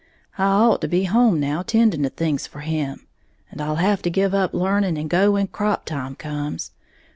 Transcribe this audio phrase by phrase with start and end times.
[0.35, 3.05] I ought to be home now tending to things for him;
[3.51, 6.71] and I'll have to give up learning and go when crap time comes.